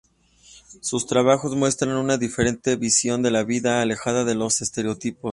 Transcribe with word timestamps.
Sus 0.81 1.05
trabajos 1.05 1.55
muestran 1.55 1.91
una 1.95 2.17
diferente 2.17 2.75
visión 2.75 3.21
de 3.21 3.29
la 3.29 3.43
vida, 3.43 3.83
alejada 3.83 4.25
de 4.25 4.33
los 4.33 4.59
estereotipos. 4.63 5.29